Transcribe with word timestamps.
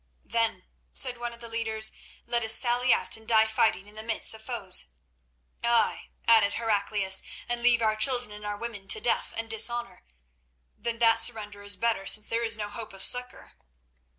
"Then," 0.25 0.67
said 0.91 1.19
one 1.19 1.31
of 1.31 1.41
the 1.41 1.47
leaders, 1.47 1.91
"let 2.25 2.43
us 2.43 2.53
sally 2.55 2.91
out 2.91 3.15
and 3.17 3.27
die 3.27 3.45
fighting 3.45 3.85
in 3.85 3.93
the 3.93 4.01
midst 4.01 4.33
of 4.33 4.41
foes." 4.41 4.93
"Ay," 5.63 6.09
added 6.27 6.53
Heraclius, 6.55 7.21
"and 7.47 7.61
leave 7.61 7.83
our 7.83 7.95
children 7.95 8.31
and 8.31 8.43
our 8.43 8.57
women 8.57 8.87
to 8.87 8.99
death 8.99 9.31
and 9.37 9.47
dishonour. 9.47 10.01
Then 10.75 10.97
that 10.97 11.19
surrender 11.19 11.61
is 11.61 11.75
better, 11.75 12.07
since 12.07 12.25
there 12.25 12.41
is 12.43 12.57
no 12.57 12.67
hope 12.69 12.93
of 12.93 13.03
succour." 13.03 13.51